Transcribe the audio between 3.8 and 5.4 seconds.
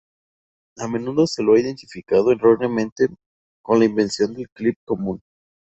invención del clip común.